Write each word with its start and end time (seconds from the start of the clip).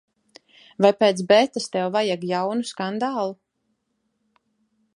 Vai 0.85 0.89
pēc 1.01 1.19
Betas 1.31 1.67
tev 1.75 1.91
vajag 1.97 2.25
jaunu 2.31 2.67
skandālu? 2.71 3.37